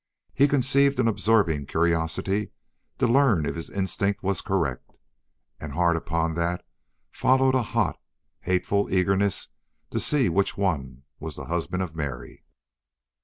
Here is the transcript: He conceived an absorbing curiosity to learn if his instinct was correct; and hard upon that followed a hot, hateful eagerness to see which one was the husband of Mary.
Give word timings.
He 0.33 0.47
conceived 0.47 0.99
an 0.99 1.07
absorbing 1.07 1.67
curiosity 1.67 2.49
to 2.97 3.05
learn 3.05 3.45
if 3.45 3.53
his 3.53 3.69
instinct 3.69 4.23
was 4.23 4.41
correct; 4.41 4.97
and 5.59 5.73
hard 5.73 5.95
upon 5.95 6.33
that 6.33 6.65
followed 7.11 7.53
a 7.53 7.61
hot, 7.61 7.99
hateful 8.39 8.91
eagerness 8.91 9.49
to 9.91 9.99
see 9.99 10.27
which 10.27 10.57
one 10.57 11.03
was 11.19 11.35
the 11.35 11.45
husband 11.45 11.83
of 11.83 11.95
Mary. 11.95 12.43